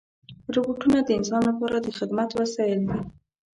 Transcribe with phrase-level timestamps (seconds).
[0.55, 2.99] روبوټونه د انسان لپاره د خدمت وسایل دي.